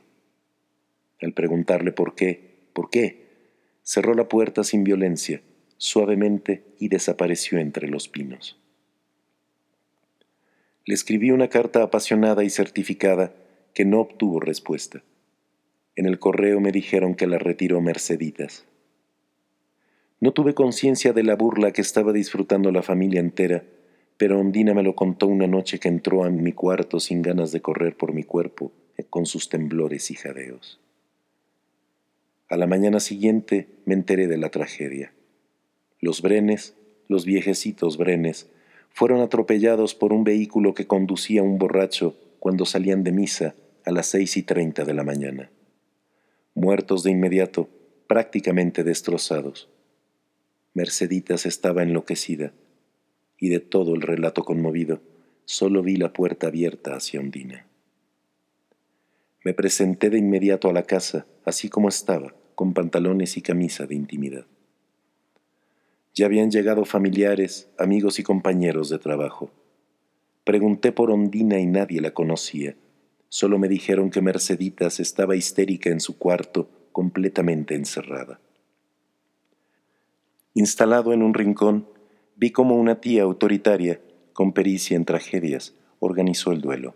Al 1.22 1.34
preguntarle 1.34 1.92
por 1.92 2.16
qué, 2.16 2.60
por 2.74 2.90
qué, 2.90 3.28
cerró 3.84 4.14
la 4.14 4.28
puerta 4.28 4.64
sin 4.64 4.84
violencia 4.84 5.42
suavemente 5.80 6.66
y 6.78 6.90
desapareció 6.90 7.58
entre 7.58 7.88
los 7.88 8.10
pinos. 8.10 8.60
Le 10.86 10.94
escribí 10.94 11.32
una 11.32 11.48
carta 11.48 11.82
apasionada 11.82 12.44
y 12.44 12.50
certificada 12.50 13.34
que 13.74 13.86
no 13.86 14.02
obtuvo 14.02 14.40
respuesta. 14.42 15.04
En 15.96 16.06
el 16.06 16.20
correo 16.20 16.60
me 16.60 16.72
dijeron 16.72 17.16
que 17.16 17.28
la 17.28 17.40
retiró 17.40 17.82
Merceditas. 17.82 18.66
No 20.22 20.34
tuve 20.34 20.54
conciencia 20.54 21.14
de 21.14 21.24
la 21.24 21.36
burla 21.36 21.72
que 21.72 21.82
estaba 21.82 22.12
disfrutando 22.12 22.72
la 22.72 22.84
familia 22.84 23.22
entera, 23.22 23.64
pero 24.18 24.38
Ondina 24.38 24.74
me 24.74 24.84
lo 24.84 24.96
contó 24.96 25.28
una 25.28 25.48
noche 25.48 25.80
que 25.80 25.88
entró 25.88 26.26
a 26.26 26.30
mi 26.30 26.52
cuarto 26.52 27.00
sin 27.00 27.22
ganas 27.22 27.54
de 27.54 27.62
correr 27.62 27.96
por 27.96 28.14
mi 28.14 28.24
cuerpo, 28.24 28.74
eh, 28.98 29.06
con 29.10 29.26
sus 29.26 29.48
temblores 29.48 30.12
y 30.12 30.16
jadeos. 30.16 30.82
A 32.50 32.58
la 32.58 32.68
mañana 32.68 33.00
siguiente 33.00 33.68
me 33.86 33.94
enteré 33.94 34.28
de 34.28 34.38
la 34.38 34.50
tragedia. 34.50 35.14
Los 36.02 36.22
Brenes, 36.22 36.76
los 37.08 37.24
viejecitos 37.24 37.98
Brenes, 37.98 38.50
fueron 38.90 39.22
atropellados 39.22 39.96
por 39.96 40.12
un 40.12 40.26
vehículo 40.26 40.74
que 40.74 40.88
conducía 40.88 41.44
un 41.44 41.58
borracho 41.58 42.18
cuando 42.40 42.66
salían 42.66 43.06
de 43.06 43.14
misa 43.14 43.56
a 43.86 43.92
las 43.92 44.08
seis 44.08 44.36
y 44.36 44.44
treinta 44.44 44.84
de 44.84 44.94
la 44.94 45.04
mañana. 45.06 45.50
Muertos 46.56 47.04
de 47.04 47.12
inmediato, 47.12 47.70
prácticamente 48.08 48.84
destrozados. 48.84 49.70
Merceditas 50.74 51.46
estaba 51.46 51.84
enloquecida, 51.84 52.54
y 53.40 53.50
de 53.50 53.60
todo 53.60 53.96
el 53.96 54.02
relato 54.02 54.44
conmovido, 54.44 55.02
solo 55.46 55.82
vi 55.82 55.96
la 55.96 56.14
puerta 56.14 56.48
abierta 56.48 56.96
hacia 56.96 57.20
Ondina. 57.20 57.66
Me 59.44 59.54
presenté 59.54 60.10
de 60.10 60.18
inmediato 60.18 60.70
a 60.70 60.74
la 60.74 60.84
casa, 60.84 61.26
así 61.46 61.70
como 61.70 61.90
estaba, 61.90 62.36
con 62.56 62.74
pantalones 62.74 63.38
y 63.38 63.42
camisa 63.42 63.88
de 63.88 63.96
intimidad. 63.96 64.46
Ya 66.14 66.26
habían 66.26 66.52
llegado 66.52 66.86
familiares, 66.86 67.70
amigos 67.78 68.20
y 68.20 68.24
compañeros 68.24 68.90
de 68.90 69.00
trabajo. 69.00 69.52
Pregunté 70.44 70.92
por 70.92 71.10
Ondina 71.12 71.60
y 71.60 71.66
nadie 71.66 72.02
la 72.02 72.14
conocía. 72.14 72.76
Solo 73.30 73.58
me 73.58 73.70
dijeron 73.70 74.10
que 74.10 74.22
Merceditas 74.22 75.00
estaba 75.00 75.36
histérica 75.36 75.90
en 75.90 76.02
su 76.02 76.18
cuarto, 76.18 76.70
completamente 76.92 77.76
encerrada. 77.76 78.42
Instalado 80.60 81.14
en 81.14 81.24
un 81.24 81.34
rincón, 81.34 81.88
Vi 82.36 82.52
como 82.52 82.76
una 82.76 83.00
tía 83.00 83.24
autoritaria, 83.24 84.02
con 84.34 84.52
pericia 84.52 84.98
en 84.98 85.06
tragedias, 85.06 85.74
organizó 86.00 86.52
el 86.52 86.60
duelo. 86.60 86.96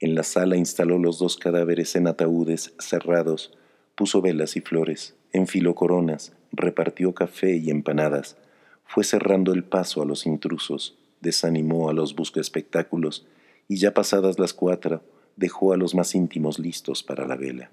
En 0.00 0.14
la 0.14 0.22
sala 0.22 0.54
instaló 0.58 0.98
los 0.98 1.18
dos 1.18 1.38
cadáveres 1.38 1.96
en 1.96 2.06
ataúdes 2.06 2.74
cerrados, 2.78 3.56
puso 3.94 4.20
velas 4.20 4.54
y 4.58 4.60
flores, 4.60 5.16
enfiló 5.32 5.74
coronas, 5.74 6.36
repartió 6.52 7.14
café 7.14 7.56
y 7.56 7.70
empanadas, 7.70 8.36
fue 8.84 9.02
cerrando 9.02 9.54
el 9.54 9.64
paso 9.64 10.02
a 10.02 10.04
los 10.04 10.26
intrusos, 10.26 10.98
desanimó 11.22 11.88
a 11.88 11.94
los 11.94 12.14
espectáculos 12.36 13.26
y 13.66 13.78
ya 13.78 13.94
pasadas 13.94 14.38
las 14.38 14.52
cuatro 14.52 15.00
dejó 15.36 15.72
a 15.72 15.78
los 15.78 15.94
más 15.94 16.14
íntimos 16.14 16.58
listos 16.58 17.02
para 17.02 17.26
la 17.26 17.36
vela. 17.36 17.70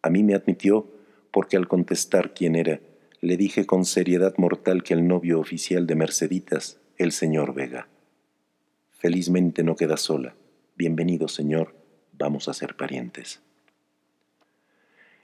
A 0.00 0.10
mí 0.10 0.22
me 0.22 0.36
admitió 0.36 0.86
porque 1.32 1.56
al 1.56 1.66
contestar 1.66 2.34
quién 2.34 2.54
era, 2.54 2.80
le 3.20 3.36
dije 3.36 3.66
con 3.66 3.84
seriedad 3.84 4.34
mortal 4.36 4.84
que 4.84 4.94
el 4.94 5.08
novio 5.08 5.40
oficial 5.40 5.86
de 5.86 5.96
Merceditas, 5.96 6.78
el 6.98 7.10
señor 7.10 7.52
Vega. 7.52 7.88
Felizmente 8.92 9.64
no 9.64 9.74
queda 9.74 9.96
sola. 9.96 10.36
Bienvenido, 10.76 11.26
señor, 11.26 11.74
vamos 12.12 12.48
a 12.48 12.54
ser 12.54 12.76
parientes. 12.76 13.40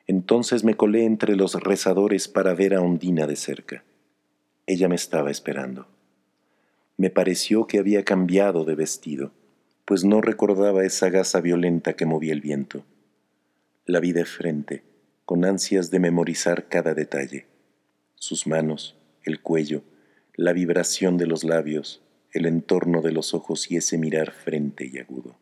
Entonces 0.09 0.65
me 0.65 0.75
colé 0.75 1.05
entre 1.05 1.37
los 1.37 1.55
rezadores 1.55 2.27
para 2.27 2.53
ver 2.55 2.75
a 2.75 2.81
Ondina 2.81 3.29
de 3.29 3.37
cerca. 3.37 3.85
Ella 4.67 4.89
me 4.89 4.97
estaba 4.97 5.31
esperando. 5.31 5.87
Me 6.97 7.11
pareció 7.11 7.67
que 7.67 7.79
había 7.79 8.05
cambiado 8.05 8.65
de 8.65 8.75
vestido, 8.75 9.33
pues 9.85 10.05
no 10.05 10.21
recordaba 10.21 10.85
esa 10.85 11.11
gasa 11.11 11.41
violenta 11.41 11.95
que 11.95 12.07
movía 12.07 12.33
el 12.33 12.41
viento. 12.41 12.85
La 13.87 14.01
vi 14.01 14.13
de 14.13 14.25
frente, 14.25 14.83
con 15.25 15.45
ansias 15.45 15.91
de 15.91 16.01
memorizar 16.01 16.69
cada 16.69 16.95
detalle. 16.95 17.54
Sus 18.27 18.47
manos, 18.47 18.97
el 19.25 19.43
cuello, 19.43 19.83
la 20.35 20.55
vibración 20.55 21.19
de 21.19 21.27
los 21.27 21.45
labios, 21.45 22.01
el 22.33 22.47
entorno 22.47 23.03
de 23.03 23.13
los 23.13 23.35
ojos 23.35 23.71
y 23.71 23.77
ese 23.77 23.99
mirar 23.99 24.33
frente 24.33 24.91
y 24.91 24.99
agudo. 24.99 25.37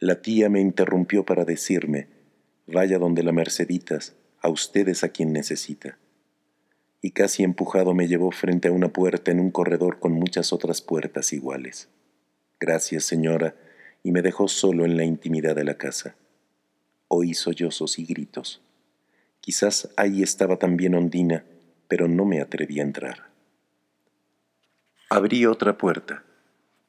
La 0.00 0.20
tía 0.20 0.48
me 0.48 0.60
interrumpió 0.60 1.24
para 1.24 1.44
decirme, 1.44 2.08
vaya 2.66 2.98
donde 2.98 3.22
la 3.22 3.30
Merceditas, 3.30 4.16
a 4.40 4.48
ustedes 4.48 5.04
a 5.04 5.10
quien 5.10 5.32
necesita. 5.32 5.96
Y 7.00 7.12
casi 7.12 7.44
empujado 7.44 7.94
me 7.94 8.08
llevó 8.08 8.32
frente 8.32 8.66
a 8.66 8.72
una 8.72 8.88
puerta 8.88 9.30
en 9.30 9.38
un 9.38 9.52
corredor 9.52 10.00
con 10.00 10.10
muchas 10.10 10.52
otras 10.52 10.82
puertas 10.82 11.32
iguales. 11.32 11.88
Gracias, 12.58 13.04
señora, 13.04 13.54
y 14.02 14.10
me 14.10 14.22
dejó 14.22 14.48
solo 14.48 14.84
en 14.84 14.96
la 14.96 15.04
intimidad 15.04 15.54
de 15.54 15.62
la 15.62 15.78
casa. 15.78 16.16
Oí 17.06 17.32
sollozos 17.34 18.00
y 18.00 18.06
gritos. 18.06 18.60
Quizás 19.46 19.90
ahí 19.96 20.24
estaba 20.24 20.56
también 20.56 20.96
Ondina, 20.96 21.44
pero 21.86 22.08
no 22.08 22.24
me 22.24 22.40
atreví 22.40 22.80
a 22.80 22.82
entrar. 22.82 23.28
Abrí 25.08 25.46
otra 25.46 25.78
puerta. 25.78 26.24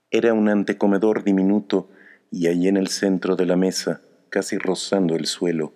Era 0.10 0.34
un 0.34 0.50
antecomedor 0.50 1.24
diminuto 1.24 1.88
y 2.32 2.48
allí 2.48 2.68
en 2.68 2.78
el 2.78 2.88
centro 2.88 3.36
de 3.36 3.46
la 3.46 3.58
mesa, 3.58 4.02
casi 4.30 4.58
rozando 4.58 5.16
el 5.16 5.28
suelo, 5.28 5.72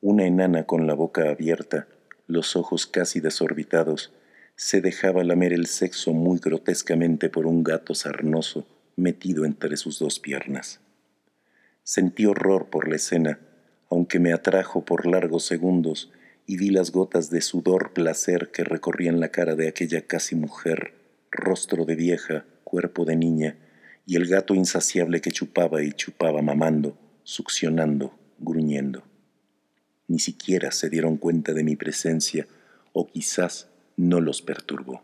una 0.00 0.26
enana 0.26 0.64
con 0.64 0.88
la 0.88 0.94
boca 0.94 1.30
abierta, 1.30 1.86
los 2.26 2.56
ojos 2.56 2.88
casi 2.88 3.20
desorbitados, 3.20 4.12
se 4.56 4.80
dejaba 4.80 5.22
lamer 5.22 5.52
el 5.52 5.66
sexo 5.66 6.12
muy 6.14 6.40
grotescamente 6.40 7.28
por 7.28 7.46
un 7.46 7.62
gato 7.62 7.94
sarnoso 7.94 8.66
metido 8.96 9.44
entre 9.44 9.76
sus 9.76 10.00
dos 10.00 10.18
piernas. 10.18 10.80
Sentí 11.84 12.26
horror 12.26 12.70
por 12.70 12.88
la 12.88 12.96
escena, 12.96 13.38
aunque 13.88 14.18
me 14.18 14.32
atrajo 14.32 14.84
por 14.84 15.06
largos 15.06 15.44
segundos 15.44 16.10
y 16.46 16.56
vi 16.56 16.70
las 16.70 16.92
gotas 16.92 17.30
de 17.30 17.40
sudor 17.40 17.92
placer 17.92 18.50
que 18.52 18.64
recorrían 18.64 19.20
la 19.20 19.28
cara 19.28 19.54
de 19.54 19.68
aquella 19.68 20.06
casi 20.06 20.36
mujer, 20.36 20.94
rostro 21.30 21.84
de 21.84 21.96
vieja, 21.96 22.44
cuerpo 22.64 23.04
de 23.04 23.16
niña, 23.16 23.56
y 24.06 24.16
el 24.16 24.26
gato 24.26 24.54
insaciable 24.54 25.20
que 25.20 25.30
chupaba 25.30 25.82
y 25.82 25.92
chupaba 25.92 26.42
mamando, 26.42 26.98
succionando, 27.22 28.14
gruñendo. 28.38 29.02
Ni 30.08 30.18
siquiera 30.18 30.70
se 30.70 30.90
dieron 30.90 31.16
cuenta 31.16 31.54
de 31.54 31.64
mi 31.64 31.76
presencia 31.76 32.46
o 32.92 33.06
quizás 33.06 33.68
no 33.96 34.20
los 34.20 34.42
perturbó. 34.42 35.02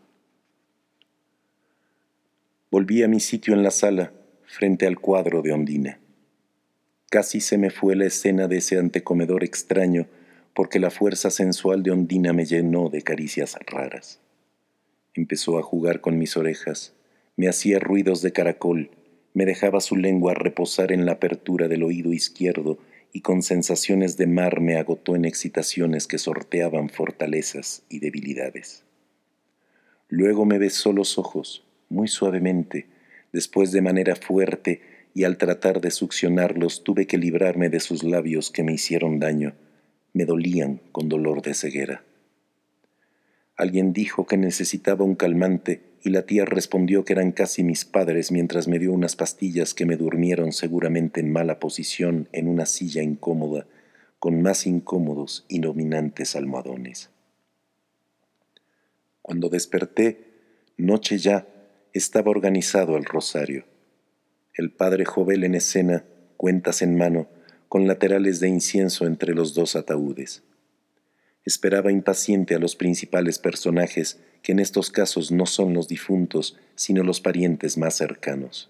Volví 2.69 3.01
a 3.03 3.07
mi 3.07 3.19
sitio 3.19 3.53
en 3.53 3.63
la 3.63 3.71
sala, 3.71 4.13
frente 4.45 4.85
al 4.85 4.99
cuadro 4.99 5.41
de 5.41 5.51
Ondina. 5.51 5.99
Casi 7.09 7.41
se 7.41 7.57
me 7.57 7.69
fue 7.69 7.95
la 7.95 8.05
escena 8.05 8.47
de 8.47 8.57
ese 8.57 8.77
antecomedor 8.77 9.43
extraño 9.43 10.07
porque 10.53 10.79
la 10.79 10.89
fuerza 10.89 11.29
sensual 11.29 11.83
de 11.83 11.91
Ondina 11.91 12.33
me 12.33 12.45
llenó 12.45 12.89
de 12.89 13.01
caricias 13.01 13.57
raras. 13.65 14.19
Empezó 15.13 15.57
a 15.57 15.63
jugar 15.63 16.01
con 16.01 16.17
mis 16.17 16.37
orejas, 16.37 16.93
me 17.35 17.47
hacía 17.47 17.79
ruidos 17.79 18.21
de 18.21 18.31
caracol, 18.31 18.91
me 19.33 19.45
dejaba 19.45 19.79
su 19.79 19.95
lengua 19.95 20.33
reposar 20.33 20.91
en 20.91 21.05
la 21.05 21.13
apertura 21.13 21.67
del 21.67 21.83
oído 21.83 22.11
izquierdo 22.13 22.79
y 23.13 23.21
con 23.21 23.43
sensaciones 23.43 24.17
de 24.17 24.27
mar 24.27 24.61
me 24.61 24.77
agotó 24.77 25.15
en 25.15 25.25
excitaciones 25.25 26.07
que 26.07 26.17
sorteaban 26.17 26.89
fortalezas 26.89 27.83
y 27.89 27.99
debilidades. 27.99 28.83
Luego 30.07 30.45
me 30.45 30.57
besó 30.57 30.93
los 30.93 31.17
ojos, 31.17 31.63
muy 31.89 32.07
suavemente, 32.07 32.87
después 33.31 33.71
de 33.71 33.81
manera 33.81 34.15
fuerte, 34.15 34.81
y 35.13 35.25
al 35.25 35.37
tratar 35.37 35.81
de 35.81 35.91
succionarlos 35.91 36.83
tuve 36.83 37.05
que 37.05 37.17
librarme 37.17 37.69
de 37.69 37.81
sus 37.81 38.03
labios 38.03 38.49
que 38.49 38.63
me 38.63 38.73
hicieron 38.73 39.19
daño, 39.19 39.53
me 40.13 40.25
dolían 40.25 40.81
con 40.91 41.09
dolor 41.09 41.41
de 41.41 41.53
ceguera. 41.53 42.03
Alguien 43.55 43.93
dijo 43.93 44.25
que 44.25 44.37
necesitaba 44.37 45.05
un 45.05 45.15
calmante 45.15 45.81
y 46.03 46.09
la 46.09 46.25
tía 46.25 46.45
respondió 46.45 47.05
que 47.05 47.13
eran 47.13 47.31
casi 47.31 47.63
mis 47.63 47.85
padres 47.85 48.31
mientras 48.31 48.67
me 48.67 48.79
dio 48.79 48.91
unas 48.91 49.15
pastillas 49.15 49.73
que 49.73 49.85
me 49.85 49.97
durmieron 49.97 50.51
seguramente 50.51 51.19
en 51.19 51.31
mala 51.31 51.59
posición 51.59 52.27
en 52.31 52.47
una 52.47 52.65
silla 52.65 53.03
incómoda, 53.03 53.67
con 54.17 54.41
más 54.41 54.65
incómodos 54.65 55.45
y 55.47 55.59
dominantes 55.59 56.35
almohadones. 56.35 57.09
Cuando 59.21 59.49
desperté, 59.49 60.25
noche 60.77 61.17
ya, 61.19 61.47
estaba 61.93 62.31
organizado 62.31 62.97
el 62.97 63.05
rosario. 63.05 63.65
El 64.53 64.71
padre 64.71 65.05
Jovel 65.05 65.43
en 65.43 65.55
escena, 65.55 66.05
cuentas 66.37 66.81
en 66.81 66.97
mano, 66.97 67.27
con 67.71 67.87
laterales 67.87 68.41
de 68.41 68.49
incienso 68.49 69.05
entre 69.05 69.33
los 69.33 69.53
dos 69.53 69.77
ataúdes. 69.77 70.43
Esperaba 71.45 71.89
impaciente 71.89 72.53
a 72.53 72.59
los 72.59 72.75
principales 72.75 73.39
personajes, 73.39 74.19
que 74.41 74.51
en 74.51 74.59
estos 74.59 74.91
casos 74.91 75.31
no 75.31 75.45
son 75.45 75.73
los 75.73 75.87
difuntos, 75.87 76.57
sino 76.75 77.01
los 77.01 77.21
parientes 77.21 77.77
más 77.77 77.95
cercanos. 77.95 78.69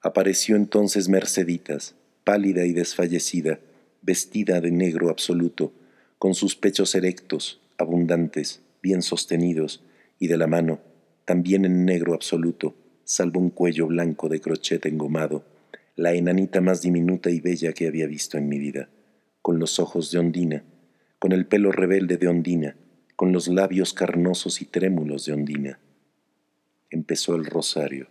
Apareció 0.00 0.56
entonces 0.56 1.08
Merceditas, 1.08 1.94
pálida 2.24 2.64
y 2.64 2.72
desfallecida, 2.72 3.60
vestida 4.02 4.60
de 4.60 4.72
negro 4.72 5.08
absoluto, 5.08 5.72
con 6.18 6.34
sus 6.34 6.56
pechos 6.56 6.96
erectos, 6.96 7.60
abundantes, 7.78 8.60
bien 8.82 9.02
sostenidos, 9.02 9.84
y 10.18 10.26
de 10.26 10.36
la 10.36 10.48
mano, 10.48 10.80
también 11.24 11.64
en 11.64 11.84
negro 11.84 12.14
absoluto, 12.14 12.74
salvo 13.04 13.38
un 13.38 13.50
cuello 13.50 13.86
blanco 13.86 14.28
de 14.28 14.40
crochet 14.40 14.84
engomado, 14.84 15.44
la 15.96 16.12
enanita 16.12 16.60
más 16.60 16.82
diminuta 16.82 17.30
y 17.30 17.40
bella 17.40 17.72
que 17.72 17.86
había 17.86 18.06
visto 18.06 18.36
en 18.38 18.48
mi 18.48 18.58
vida, 18.58 18.88
con 19.42 19.58
los 19.58 19.78
ojos 19.78 20.10
de 20.10 20.18
ondina, 20.18 20.64
con 21.24 21.32
el 21.32 21.46
pelo 21.46 21.72
rebelde 21.72 22.18
de 22.18 22.28
Ondina, 22.28 22.76
con 23.16 23.32
los 23.32 23.48
labios 23.48 23.94
carnosos 23.94 24.60
y 24.60 24.66
trémulos 24.66 25.24
de 25.24 25.32
Ondina. 25.32 25.78
Empezó 26.90 27.34
el 27.34 27.46
rosario. 27.46 28.08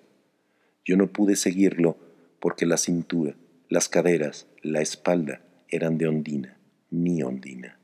Yo 0.84 0.98
no 0.98 1.12
pude 1.12 1.36
seguirlo 1.36 1.96
porque 2.39 2.65
la 2.65 2.78
cintura, 2.78 3.36
las 3.69 3.88
caderas, 3.88 4.48
la 4.63 4.82
espalda 4.82 5.41
eran 5.69 6.00
de 6.00 6.08
Ondina, 6.08 6.58
mi 6.89 7.22
Ondina. 7.22 7.78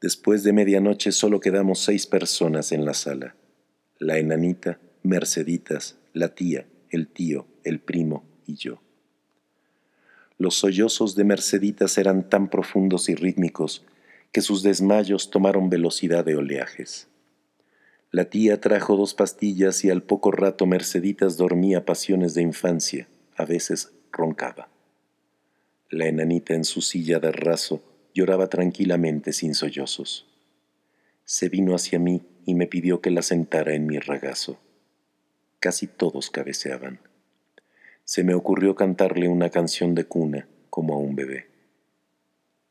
Después 0.00 0.44
de 0.44 0.52
medianoche 0.52 1.10
solo 1.10 1.40
quedamos 1.40 1.80
seis 1.80 2.06
personas 2.06 2.70
en 2.70 2.84
la 2.84 2.94
sala. 2.94 3.34
La 3.98 4.18
enanita, 4.18 4.78
Merceditas, 5.02 5.98
la 6.12 6.36
tía, 6.36 6.68
el 6.90 7.08
tío, 7.08 7.48
el 7.68 7.80
primo 7.80 8.24
y 8.46 8.56
yo. 8.56 8.80
Los 10.38 10.54
sollozos 10.54 11.16
de 11.16 11.24
Merceditas 11.24 11.98
eran 11.98 12.28
tan 12.28 12.48
profundos 12.48 13.08
y 13.08 13.14
rítmicos 13.16 13.84
que 14.30 14.40
sus 14.40 14.62
desmayos 14.62 15.30
tomaron 15.30 15.68
velocidad 15.68 16.24
de 16.24 16.36
oleajes. 16.36 17.08
La 18.10 18.26
tía 18.26 18.60
trajo 18.60 18.96
dos 18.96 19.14
pastillas 19.14 19.84
y 19.84 19.90
al 19.90 20.02
poco 20.02 20.30
rato 20.30 20.64
Merceditas 20.64 21.36
dormía 21.36 21.84
pasiones 21.84 22.34
de 22.34 22.42
infancia, 22.42 23.08
a 23.36 23.44
veces 23.44 23.92
roncaba. 24.12 24.68
La 25.90 26.06
enanita 26.06 26.54
en 26.54 26.64
su 26.64 26.82
silla 26.82 27.18
de 27.18 27.32
raso 27.32 27.82
lloraba 28.14 28.48
tranquilamente 28.48 29.32
sin 29.32 29.54
sollozos. 29.54 30.26
Se 31.24 31.48
vino 31.48 31.74
hacia 31.74 31.98
mí 31.98 32.22
y 32.46 32.54
me 32.54 32.66
pidió 32.66 33.00
que 33.00 33.10
la 33.10 33.22
sentara 33.22 33.74
en 33.74 33.86
mi 33.86 33.98
regazo. 33.98 34.58
Casi 35.60 35.86
todos 35.86 36.30
cabeceaban 36.30 37.00
se 38.08 38.24
me 38.24 38.32
ocurrió 38.32 38.74
cantarle 38.74 39.28
una 39.28 39.50
canción 39.50 39.94
de 39.94 40.04
cuna 40.04 40.48
como 40.70 40.94
a 40.94 40.96
un 40.96 41.14
bebé. 41.14 41.44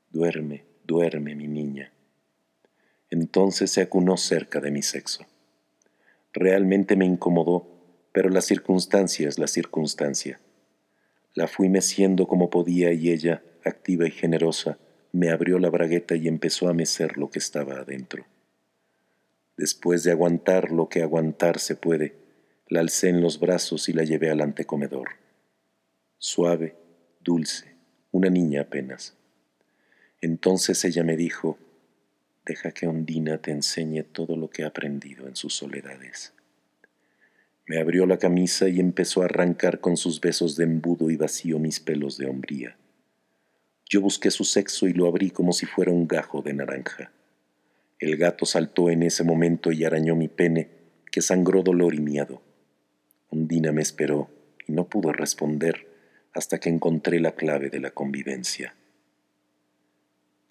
Duerme, 0.09 0.65
duerme, 0.83 1.35
mi 1.35 1.47
niña. 1.47 1.93
Entonces 3.11 3.69
se 3.69 3.81
acunó 3.81 4.17
cerca 4.17 4.59
de 4.61 4.71
mi 4.71 4.81
sexo. 4.81 5.27
Realmente 6.33 6.95
me 6.95 7.05
incomodó, 7.05 7.67
pero 8.13 8.29
la 8.29 8.41
circunstancia 8.41 9.29
es 9.29 9.37
la 9.37 9.45
circunstancia. 9.45 10.39
La 11.35 11.47
fui 11.47 11.69
meciendo 11.69 12.27
como 12.27 12.49
podía 12.49 12.91
y 12.91 13.11
ella, 13.11 13.43
activa 13.63 14.07
y 14.07 14.11
generosa, 14.11 14.79
me 15.11 15.29
abrió 15.29 15.59
la 15.59 15.69
bragueta 15.69 16.15
y 16.15 16.27
empezó 16.27 16.67
a 16.67 16.73
mecer 16.73 17.15
lo 17.15 17.29
que 17.29 17.37
estaba 17.37 17.75
adentro. 17.75 18.25
Después 19.55 20.03
de 20.03 20.13
aguantar 20.13 20.71
lo 20.71 20.89
que 20.89 21.03
aguantar 21.03 21.59
se 21.59 21.75
puede, 21.75 22.15
la 22.69 22.79
alcé 22.79 23.09
en 23.09 23.21
los 23.21 23.39
brazos 23.39 23.87
y 23.87 23.93
la 23.93 24.03
llevé 24.03 24.31
al 24.31 24.41
antecomedor. 24.41 25.26
Suave, 26.19 26.75
dulce, 27.19 27.75
una 28.11 28.31
niña 28.31 28.61
apenas. 28.61 29.15
Entonces 30.19 30.83
ella 30.83 31.03
me 31.03 31.15
dijo, 31.15 31.59
deja 32.43 32.71
que 32.71 32.87
Ondina 32.87 33.37
te 33.37 33.51
enseñe 33.51 34.01
todo 34.01 34.35
lo 34.35 34.49
que 34.49 34.63
ha 34.63 34.67
aprendido 34.67 35.27
en 35.27 35.35
sus 35.35 35.53
soledades. 35.53 36.33
Me 37.67 37.79
abrió 37.79 38.07
la 38.07 38.17
camisa 38.17 38.67
y 38.67 38.79
empezó 38.79 39.21
a 39.21 39.25
arrancar 39.25 39.79
con 39.79 39.95
sus 39.95 40.19
besos 40.19 40.55
de 40.55 40.63
embudo 40.63 41.11
y 41.11 41.17
vacío 41.17 41.59
mis 41.59 41.79
pelos 41.79 42.17
de 42.17 42.25
hombría. 42.25 42.77
Yo 43.87 44.01
busqué 44.01 44.31
su 44.31 44.43
sexo 44.43 44.87
y 44.87 44.93
lo 44.93 45.05
abrí 45.05 45.29
como 45.29 45.53
si 45.53 45.67
fuera 45.67 45.91
un 45.91 46.07
gajo 46.07 46.41
de 46.41 46.53
naranja. 46.53 47.11
El 47.99 48.17
gato 48.17 48.47
saltó 48.47 48.89
en 48.89 49.03
ese 49.03 49.23
momento 49.23 49.71
y 49.71 49.83
arañó 49.83 50.15
mi 50.15 50.29
pene, 50.29 50.69
que 51.11 51.21
sangró 51.21 51.61
dolor 51.61 51.93
y 51.93 51.99
miedo. 51.99 52.41
Ondina 53.29 53.71
me 53.71 53.83
esperó 53.83 54.31
y 54.65 54.71
no 54.71 54.89
pudo 54.89 55.13
responder 55.13 55.86
hasta 56.37 56.59
que 56.59 56.69
encontré 56.69 57.19
la 57.19 57.31
clave 57.31 57.71
de 57.71 57.79
la 57.79 57.89
convivencia. 57.89 58.75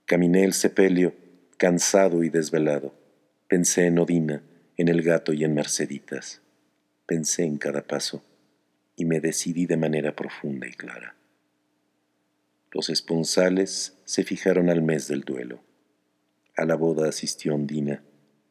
Caminé 0.05 0.43
el 0.43 0.53
sepelio, 0.53 1.15
cansado 1.59 2.25
y 2.25 2.29
desvelado. 2.29 2.93
Pensé 3.47 3.87
en 3.87 4.01
Odina, 4.01 4.43
en 4.77 4.89
el 4.89 5.03
gato 5.03 5.33
y 5.33 5.45
en 5.45 5.55
Merceditas. 5.55 6.41
Pensé 7.07 7.45
en 7.45 7.59
cada 7.59 7.83
paso 7.83 8.25
y 8.97 9.05
me 9.05 9.21
decidí 9.21 9.67
de 9.67 9.77
manera 9.77 10.17
profunda 10.17 10.67
y 10.67 10.73
clara. 10.73 11.15
Los 12.73 12.91
esponsales 12.91 13.97
se 14.05 14.25
fijaron 14.25 14.71
al 14.71 14.83
mes 14.83 15.07
del 15.07 15.21
duelo. 15.21 15.61
A 16.57 16.65
la 16.65 16.75
boda 16.75 17.09
asistió 17.09 17.55
Ondina. 17.55 18.03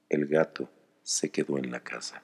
El 0.07 0.27
gato 0.27 0.69
se 1.03 1.31
quedó 1.31 1.57
en 1.57 1.69
la 1.69 1.81
casa. 1.81 2.23